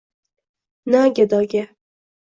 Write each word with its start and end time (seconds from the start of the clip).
Na 0.91 1.01
gadoga 1.15 1.63